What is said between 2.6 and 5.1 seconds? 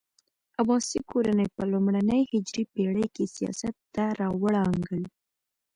پېړۍ کې سیاست ته راوړانګل.